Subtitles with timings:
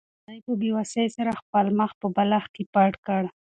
[0.27, 3.23] هغې په بې وسۍ سره خپل مخ په بالښت کې پټ کړ.